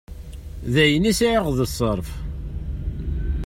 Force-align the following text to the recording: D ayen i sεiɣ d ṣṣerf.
D 0.73 0.75
ayen 0.83 1.09
i 1.11 1.13
sεiɣ 1.19 1.45
d 1.57 1.59
ṣṣerf. 1.71 2.09